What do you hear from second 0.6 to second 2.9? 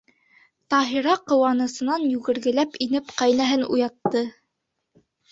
Таһира, ҡыуанысынан йүгергеләп